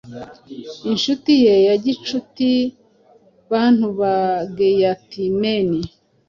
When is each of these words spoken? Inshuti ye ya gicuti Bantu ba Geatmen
Inshuti 0.91 1.31
ye 1.43 1.55
ya 1.67 1.75
gicuti 1.83 2.51
Bantu 3.51 3.87
ba 3.99 4.15
Geatmen 4.55 5.69